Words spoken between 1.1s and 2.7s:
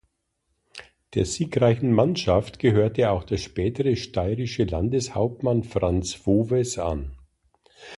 Der siegreichen Mannschaft